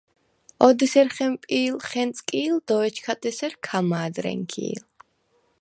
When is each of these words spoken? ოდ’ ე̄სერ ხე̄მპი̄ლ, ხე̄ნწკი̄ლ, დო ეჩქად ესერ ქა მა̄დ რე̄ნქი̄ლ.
ოდ’ 0.67 0.79
ე̄სერ 0.85 1.07
ხე̄მპი̄ლ, 1.15 1.75
ხე̄ნწკი̄ლ, 1.89 2.55
დო 2.67 2.77
ეჩქად 2.87 3.21
ესერ 3.29 3.53
ქა 3.65 3.79
მა̄დ 3.89 4.15
რე̄ნქი̄ლ. 4.25 4.83